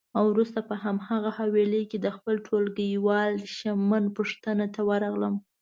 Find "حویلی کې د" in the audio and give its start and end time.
1.37-2.07